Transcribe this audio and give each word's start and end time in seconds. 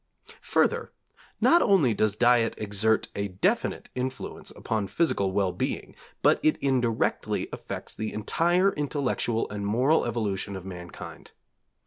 Further, 0.41 0.91
not 1.39 1.61
only 1.61 1.93
does 1.93 2.15
diet 2.15 2.55
exert 2.57 3.09
a 3.15 3.27
definite 3.27 3.91
influence 3.93 4.49
upon 4.49 4.87
physical 4.87 5.31
well 5.31 5.51
being, 5.51 5.95
but 6.23 6.39
it 6.41 6.57
indirectly 6.57 7.47
affects 7.53 7.95
the 7.95 8.11
entire 8.11 8.73
intellectual 8.73 9.47
and 9.51 9.63
moral 9.63 10.05
evolution 10.07 10.55
of 10.55 10.65
mankind. 10.65 11.33